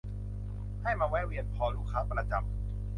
[0.81, 2.43] ให้มาแวะเวียนพอ ลูกค้าประจำ